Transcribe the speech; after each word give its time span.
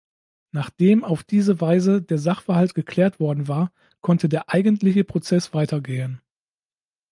Nachdem 0.51 1.03
auf 1.03 1.23
diese 1.23 1.61
Weise 1.61 2.01
der 2.01 2.17
Sachverhalt 2.17 2.73
geklärt 2.73 3.19
worden 3.19 3.47
war, 3.47 3.71
konnte 4.01 4.29
der 4.29 4.49
eigentliche 4.51 5.03
Prozess 5.03 5.53
weitergehen. 5.53 6.21